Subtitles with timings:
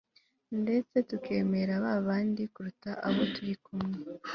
[0.61, 3.97] ndetse tukemera ba bandi kuruta abo turi kumwe